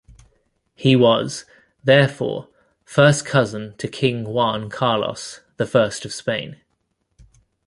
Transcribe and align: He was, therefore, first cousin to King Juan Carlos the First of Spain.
He 0.73 0.95
was, 0.95 1.45
therefore, 1.83 2.49
first 2.83 3.23
cousin 3.23 3.75
to 3.77 3.87
King 3.87 4.23
Juan 4.23 4.67
Carlos 4.67 5.41
the 5.57 5.67
First 5.67 6.05
of 6.05 6.11
Spain. 6.11 6.59